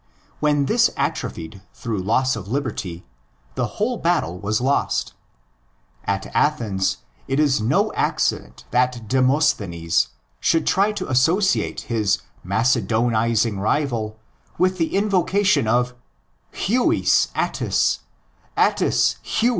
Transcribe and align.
When 0.39 0.65
this 0.65 0.89
atrophied 0.97 1.61
through 1.75 2.01
loss 2.01 2.35
of 2.35 2.47
liberty, 2.47 3.05
the 3.53 3.67
whole 3.77 3.97
battle 3.97 4.39
was 4.39 4.59
lost. 4.59 5.13
At 6.05 6.25
Athens 6.35 6.97
it 7.27 7.39
was 7.39 7.61
no 7.61 7.93
accident 7.93 8.65
that 8.71 9.07
Demos 9.07 9.53
thenes 9.53 10.07
should 10.39 10.65
try 10.65 10.91
to 10.91 11.07
associate 11.07 11.81
his 11.81 12.17
Macedonising 12.43 13.59
rival 13.59 14.17
with 14.57 14.79
the 14.79 14.95
invocation 14.95 15.67
of 15.67 15.93
"Yune 16.51 17.29
"Arrne,"Arrne'Yune. 17.35 19.49